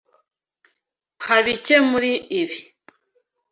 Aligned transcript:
Mpa 1.19 1.35
bike 1.45 1.75
muri 1.89 2.11
ibi. 2.39 2.57